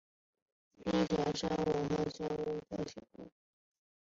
[0.79, 2.27] 津田山站南武线的铁
[2.69, 3.31] 路车站。